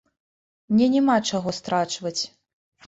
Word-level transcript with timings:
Мне 0.71 0.85
няма 0.95 1.17
чаго 1.31 1.57
страчваць. 1.59 2.21